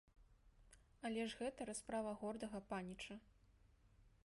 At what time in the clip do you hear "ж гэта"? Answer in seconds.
1.33-1.61